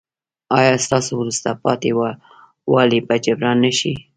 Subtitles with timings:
[0.57, 1.89] ایا ستاسو وروسته پاتې
[2.71, 3.93] والی به جبران نه شي؟